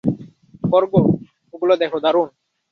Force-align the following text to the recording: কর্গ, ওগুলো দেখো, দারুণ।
কর্গ, 0.63 0.93
ওগুলো 1.53 1.73
দেখো, 1.77 1.97
দারুণ। 1.99 2.27